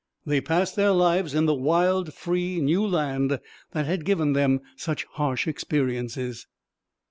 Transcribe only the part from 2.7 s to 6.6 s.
land that had given them such harsh experiences.